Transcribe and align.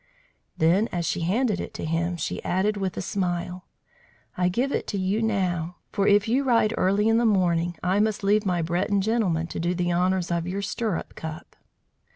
Then, 0.57 0.89
as 0.91 1.05
she 1.05 1.19
handed 1.21 1.59
it 1.59 1.75
to 1.75 1.85
him, 1.85 2.17
she 2.17 2.43
added 2.43 2.75
with 2.75 2.97
a 2.97 3.03
smile, 3.03 3.67
"I 4.35 4.49
give 4.49 4.71
it 4.71 4.87
to 4.87 4.97
you 4.97 5.21
now, 5.21 5.75
for 5.91 6.07
if 6.07 6.27
you 6.27 6.43
ride 6.43 6.73
early 6.75 7.07
in 7.07 7.19
the 7.19 7.23
morning, 7.23 7.77
I 7.83 7.99
must 7.99 8.23
leave 8.23 8.43
my 8.43 8.63
Breton 8.63 9.01
gentlemen 9.01 9.45
to 9.49 9.59
do 9.59 9.75
the 9.75 9.93
honours 9.93 10.31
of 10.31 10.47
your 10.47 10.63
stirrup 10.63 11.13
cup." 11.13 11.55